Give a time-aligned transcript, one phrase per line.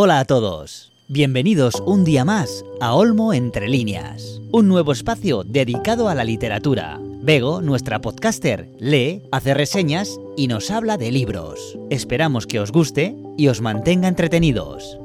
[0.00, 0.92] Hola a todos.
[1.08, 7.00] Bienvenidos un día más a Olmo Entre Líneas, un nuevo espacio dedicado a la literatura.
[7.02, 11.76] Bego, nuestra podcaster, lee, hace reseñas y nos habla de libros.
[11.90, 15.00] Esperamos que os guste y os mantenga entretenidos.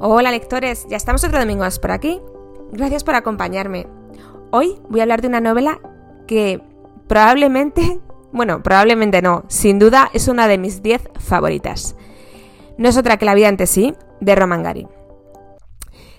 [0.00, 2.18] Hola lectores, ya estamos otro domingo más por aquí.
[2.72, 3.88] Gracias por acompañarme.
[4.52, 5.80] Hoy voy a hablar de una novela
[6.26, 6.62] que
[7.08, 8.00] probablemente,
[8.32, 11.94] bueno, probablemente no, sin duda es una de mis 10 favoritas.
[12.78, 14.86] No es otra que La vida ante sí, de Roman Gary.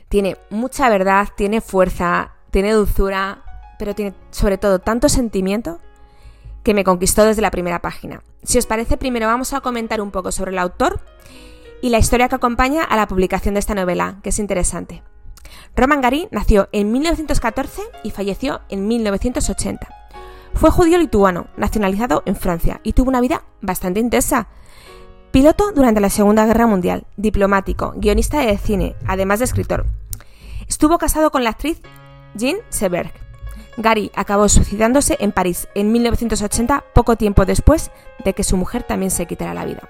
[0.09, 3.43] Tiene mucha verdad, tiene fuerza, tiene dulzura,
[3.79, 5.79] pero tiene sobre todo tanto sentimiento
[6.63, 8.21] que me conquistó desde la primera página.
[8.43, 10.99] Si os parece, primero vamos a comentar un poco sobre el autor
[11.81, 15.01] y la historia que acompaña a la publicación de esta novela, que es interesante.
[15.77, 19.87] Roman Gary nació en 1914 y falleció en 1980.
[20.55, 24.49] Fue judío lituano, nacionalizado en Francia, y tuvo una vida bastante intensa.
[25.31, 29.85] Piloto durante la Segunda Guerra Mundial, diplomático, guionista de cine, además de escritor.
[30.67, 31.79] Estuvo casado con la actriz
[32.33, 33.13] Jean Seberg.
[33.77, 37.91] Gary acabó suicidándose en París en 1980, poco tiempo después
[38.25, 39.87] de que su mujer también se quitara la vida.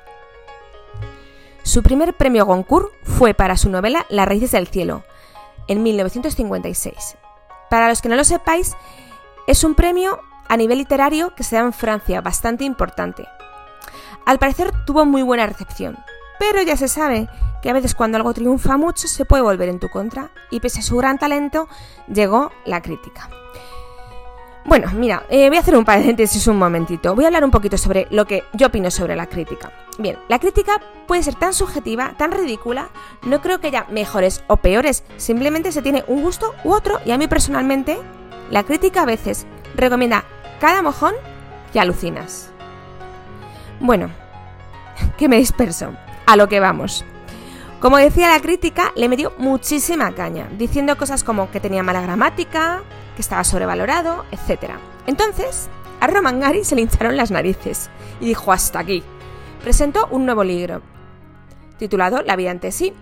[1.64, 5.04] Su primer premio Goncourt fue para su novela Las raíces del cielo,
[5.70, 7.16] en 1956.
[7.70, 8.76] Para los que no lo sepáis,
[9.48, 13.26] es un premio a nivel literario que se da en Francia, bastante importante.
[14.30, 15.98] Al parecer tuvo muy buena recepción,
[16.38, 17.28] pero ya se sabe
[17.64, 20.82] que a veces cuando algo triunfa mucho se puede volver en tu contra, y pese
[20.82, 21.68] a su gran talento,
[22.08, 23.28] llegó la crítica.
[24.66, 27.16] Bueno, mira, eh, voy a hacer un paréntesis un momentito.
[27.16, 29.72] Voy a hablar un poquito sobre lo que yo opino sobre la crítica.
[29.98, 32.90] Bien, la crítica puede ser tan subjetiva, tan ridícula,
[33.24, 37.10] no creo que haya mejores o peores, simplemente se tiene un gusto u otro y
[37.10, 37.98] a mí personalmente
[38.52, 40.24] la crítica a veces recomienda
[40.60, 41.16] cada mojón
[41.74, 42.52] y alucinas.
[43.82, 44.10] Bueno,
[45.18, 45.94] que me disperso,
[46.26, 47.06] a lo que vamos.
[47.80, 52.82] Como decía la crítica, le dio muchísima caña, diciendo cosas como que tenía mala gramática,
[53.16, 54.74] que estaba sobrevalorado, etc.
[55.08, 55.70] Entonces,
[56.00, 59.04] a Roman Gary se le hincharon las narices y dijo hasta aquí.
[59.62, 60.82] Presentó un nuevo libro,
[61.78, 62.94] titulado La vida ante sí,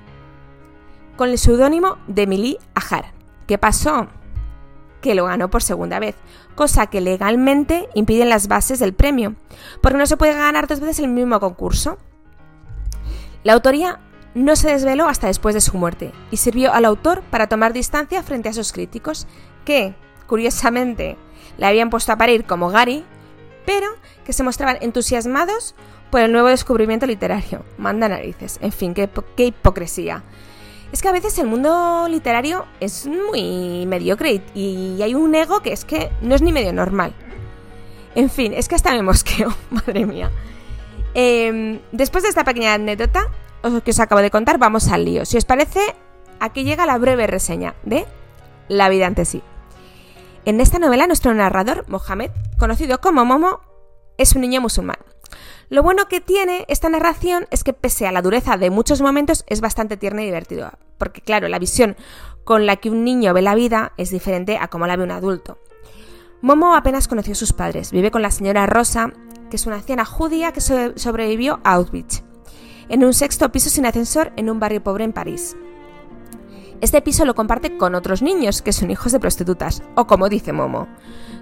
[1.15, 3.13] con el seudónimo de Emily Ajar.
[3.47, 4.07] ¿Qué pasó?
[5.07, 6.15] Que lo ganó por segunda vez,
[6.53, 9.35] cosa que legalmente impiden las bases del premio,
[9.81, 11.97] porque no se puede ganar dos veces el mismo concurso.
[13.43, 14.01] La autoría
[14.35, 18.21] no se desveló hasta después de su muerte y sirvió al autor para tomar distancia
[18.21, 19.27] frente a sus críticos,
[19.63, 19.95] que,
[20.27, 21.15] curiosamente,
[21.57, 23.05] le habían puesto a parir como Gary,
[23.65, 23.87] pero
[24.25, 25.73] que se mostraban entusiasmados
[26.11, 27.63] por el nuevo descubrimiento literario.
[27.77, 28.59] Manda narices.
[28.61, 30.23] En fin, qué, qué hipocresía.
[30.91, 35.73] Es que a veces el mundo literario es muy mediocre y hay un ego que
[35.73, 37.13] es que no es ni medio normal.
[38.15, 40.31] En fin, es que hasta me mosqueo, madre mía.
[41.13, 43.27] Em, después de esta pequeña anécdota,
[43.83, 45.25] que os acabo de contar, vamos al lío.
[45.25, 45.79] Si os parece,
[46.39, 48.05] aquí llega la breve reseña de
[48.69, 49.43] La vida ante sí.
[50.45, 53.59] En esta novela, nuestro narrador, Mohamed, conocido como Momo,
[54.17, 54.97] es un niño musulmán.
[55.69, 59.43] Lo bueno que tiene esta narración es que pese a la dureza de muchos momentos
[59.47, 61.97] es bastante tierna y divertido, porque claro, la visión
[62.45, 65.11] con la que un niño ve la vida es diferente a como la ve un
[65.11, 65.59] adulto.
[66.41, 69.11] Momo apenas conoció a sus padres, vive con la señora Rosa,
[69.49, 72.23] que es una anciana judía que sobrevivió a Auschwitz
[72.89, 75.57] en un sexto piso sin ascensor en un barrio pobre en París.
[76.79, 80.53] Este piso lo comparte con otros niños que son hijos de prostitutas, o como dice
[80.53, 80.87] Momo,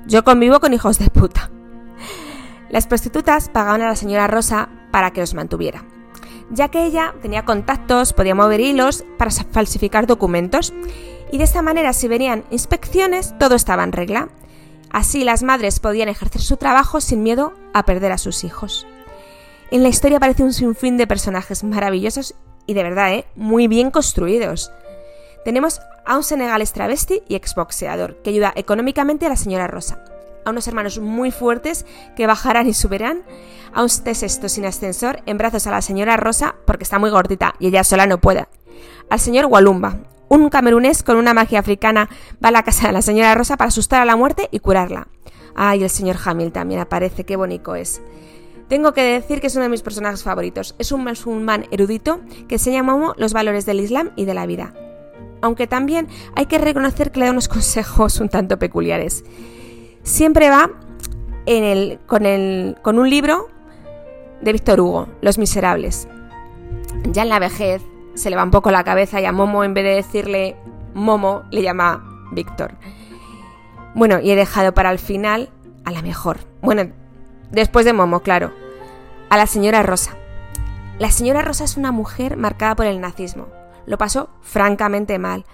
[0.08, 1.52] yo convivo con hijos de puta.
[2.76, 5.86] Las prostitutas pagaban a la señora Rosa para que los mantuviera,
[6.50, 10.74] ya que ella tenía contactos, podía mover hilos para falsificar documentos,
[11.32, 14.28] y de esta manera si venían inspecciones todo estaba en regla.
[14.92, 18.86] Así las madres podían ejercer su trabajo sin miedo a perder a sus hijos.
[19.72, 23.26] En la historia aparece un sinfín de personajes maravillosos y de verdad, ¿eh?
[23.36, 24.70] muy bien construidos.
[25.46, 30.04] Tenemos a un senegalés travesti y exboxeador que ayuda económicamente a la señora Rosa,
[30.46, 31.86] a unos hermanos muy fuertes
[32.16, 33.24] que bajarán y subirán,
[33.74, 37.56] a un tesesto sin ascensor en brazos a la señora Rosa porque está muy gordita
[37.60, 38.48] y ella sola no puede,
[39.10, 39.98] al señor Walumba,
[40.30, 42.10] un camerunés con una magia africana
[42.44, 45.08] va a la casa de la señora Rosa para asustar a la muerte y curarla.
[45.56, 48.02] Ay, el señor Hamil también aparece, qué bonito es.
[48.68, 50.76] Tengo que decir que es uno de mis personajes favoritos.
[50.80, 54.74] Es un musulmán erudito que enseña a los valores del Islam y de la vida.
[55.42, 59.24] Aunque también hay que reconocer que le da unos consejos un tanto peculiares.
[60.06, 60.70] Siempre va
[62.06, 63.50] con, el, con un libro
[64.40, 66.08] de Víctor Hugo, Los Miserables.
[67.12, 67.82] Ya en la vejez
[68.14, 70.56] se le va un poco la cabeza y a Momo en vez de decirle
[70.94, 72.76] Momo le llama Víctor.
[73.96, 75.50] Bueno, y he dejado para el final
[75.84, 76.38] a la mejor.
[76.62, 76.84] Bueno,
[77.52, 78.52] Después de Momo, claro.
[79.30, 80.12] A la señora Rosa.
[81.00, 83.48] La señora Rosa es una mujer marcada por el nazismo.
[83.86, 85.46] Lo pasó francamente mal.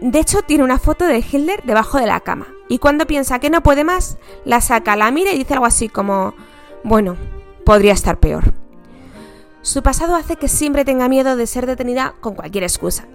[0.00, 2.48] De hecho, tiene una foto de Hitler debajo de la cama.
[2.68, 5.88] Y cuando piensa que no puede más, la saca, la mira y dice algo así
[5.88, 6.34] como,
[6.82, 7.16] bueno,
[7.64, 8.52] podría estar peor.
[9.62, 13.06] Su pasado hace que siempre tenga miedo de ser detenida con cualquier excusa.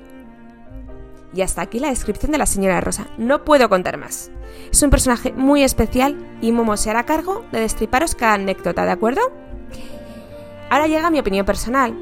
[1.34, 3.08] Y hasta aquí la descripción de la señora Rosa.
[3.18, 4.32] No puedo contar más.
[4.70, 8.92] Es un personaje muy especial y Momo se hará cargo de destriparos cada anécdota, ¿de
[8.92, 9.22] acuerdo?
[10.70, 11.98] Ahora llega mi opinión personal.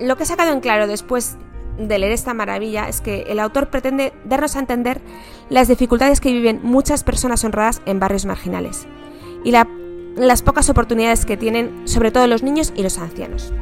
[0.00, 1.36] Lo que he sacado en claro después
[1.78, 5.00] de leer esta maravilla es que el autor pretende darnos a entender
[5.48, 8.86] las dificultades que viven muchas personas honradas en barrios marginales
[9.44, 9.68] y la
[10.18, 13.52] las pocas oportunidades que tienen, sobre todo los niños y los ancianos.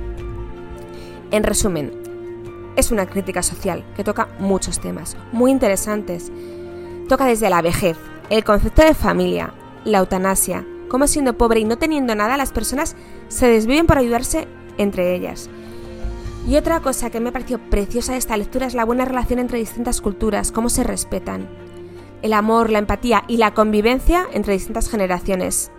[1.30, 1.92] En resumen,
[2.76, 6.32] es una crítica social que toca muchos temas muy interesantes.
[7.08, 7.96] Toca desde la vejez,
[8.30, 9.52] el concepto de familia,
[9.84, 12.96] la eutanasia, cómo siendo pobre y no teniendo nada las personas
[13.28, 14.48] se desviven por ayudarse
[14.78, 15.50] entre ellas.
[16.46, 19.58] Y otra cosa que me pareció preciosa de esta lectura es la buena relación entre
[19.58, 21.48] distintas culturas, cómo se respetan.
[22.22, 25.72] El amor, la empatía y la convivencia entre distintas generaciones.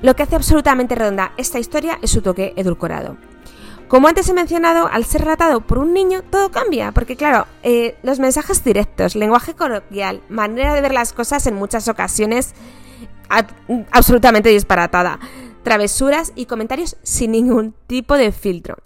[0.00, 3.16] Lo que hace absolutamente redonda esta historia es su toque edulcorado.
[3.88, 7.96] Como antes he mencionado, al ser relatado por un niño, todo cambia, porque claro, eh,
[8.04, 12.54] los mensajes directos, lenguaje coloquial, manera de ver las cosas en muchas ocasiones
[13.90, 15.18] absolutamente disparatada,
[15.64, 18.76] travesuras y comentarios sin ningún tipo de filtro.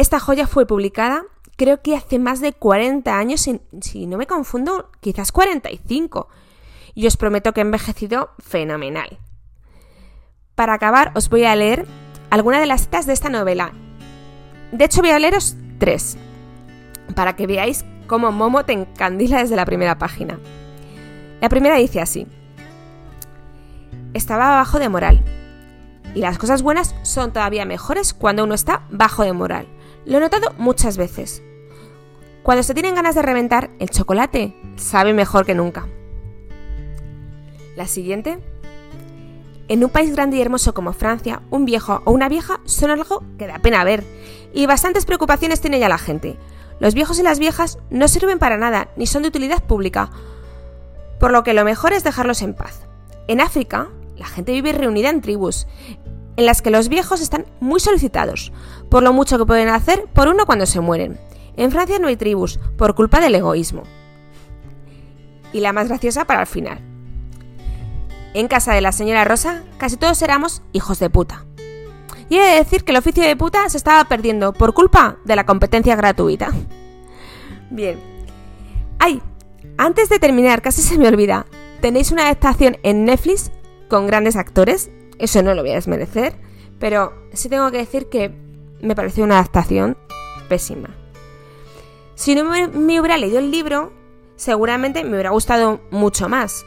[0.00, 1.26] Esta joya fue publicada
[1.58, 3.46] creo que hace más de 40 años,
[3.82, 6.26] si, no me confundo, quizás 45
[6.94, 9.18] y os prometo que he envejecido fenomenal.
[10.54, 11.86] Para acabar, os voy a leer
[12.30, 13.72] algunas de las citas de esta novela.
[14.72, 16.16] De hecho, voy a leeros tres,
[17.14, 20.38] para que veáis cómo Momo te encandila desde la primera página.
[21.42, 22.26] La primera dice así.
[24.14, 25.22] Estaba bajo de moral.
[26.14, 29.66] Y las cosas buenas son todavía mejores cuando uno está bajo de moral.
[30.04, 31.42] Lo he notado muchas veces.
[32.42, 35.86] Cuando se tienen ganas de reventar, el chocolate sabe mejor que nunca.
[37.76, 38.38] La siguiente.
[39.68, 43.22] En un país grande y hermoso como Francia, un viejo o una vieja son algo
[43.38, 44.04] que da pena ver,
[44.52, 46.36] y bastantes preocupaciones tiene ya la gente.
[46.80, 50.10] Los viejos y las viejas no sirven para nada, ni son de utilidad pública,
[51.20, 52.86] por lo que lo mejor es dejarlos en paz.
[53.28, 55.66] En África, la gente vive reunida en tribus,
[56.40, 58.50] en las que los viejos están muy solicitados,
[58.88, 61.20] por lo mucho que pueden hacer por uno cuando se mueren.
[61.56, 63.82] En Francia no hay tribus, por culpa del egoísmo.
[65.52, 66.80] Y la más graciosa para el final.
[68.32, 71.44] En casa de la señora Rosa, casi todos éramos hijos de puta.
[72.30, 75.36] Y he de decir que el oficio de puta se estaba perdiendo por culpa de
[75.36, 76.52] la competencia gratuita.
[77.70, 78.00] Bien.
[78.98, 79.20] ¡Ay!
[79.76, 81.44] Antes de terminar, casi se me olvida.
[81.82, 83.50] Tenéis una adaptación en Netflix
[83.88, 84.90] con grandes actores.
[85.20, 86.34] Eso no lo voy a desmerecer.
[86.78, 88.32] Pero sí tengo que decir que
[88.80, 89.96] me pareció una adaptación
[90.48, 90.96] pésima.
[92.14, 93.92] Si no me hubiera leído el libro,
[94.36, 96.64] seguramente me hubiera gustado mucho más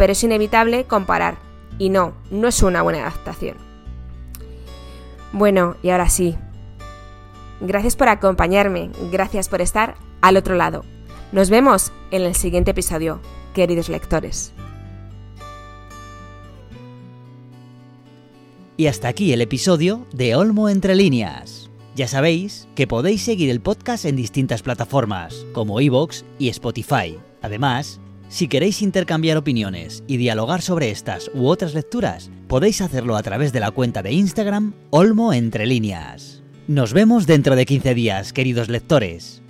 [0.00, 1.36] pero es inevitable comparar.
[1.76, 3.58] Y no, no es una buena adaptación.
[5.30, 6.38] Bueno, y ahora sí.
[7.60, 10.86] Gracias por acompañarme, gracias por estar al otro lado.
[11.32, 13.20] Nos vemos en el siguiente episodio,
[13.52, 14.54] queridos lectores.
[18.80, 21.68] Y hasta aquí el episodio de Olmo Entre Líneas.
[21.94, 27.18] Ya sabéis que podéis seguir el podcast en distintas plataformas, como iVoox y Spotify.
[27.42, 33.22] Además, si queréis intercambiar opiniones y dialogar sobre estas u otras lecturas, podéis hacerlo a
[33.22, 36.42] través de la cuenta de Instagram Olmo Entre Líneas.
[36.66, 39.42] Nos vemos dentro de 15 días, queridos lectores.